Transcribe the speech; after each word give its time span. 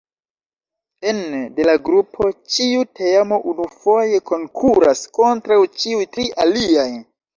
Ene 1.09 1.41
de 1.59 1.67
la 1.67 1.75
grupo 1.89 2.29
ĉiu 2.55 2.87
teamo 3.01 3.39
unufoje 3.53 4.23
konkuras 4.33 5.05
kontraŭ 5.19 5.59
ĉiuj 5.83 6.09
tri 6.17 6.27
aliaj. 6.47 6.89